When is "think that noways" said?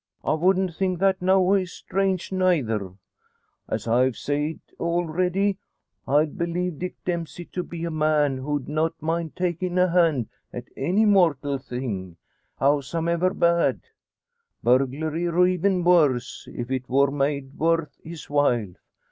0.73-1.71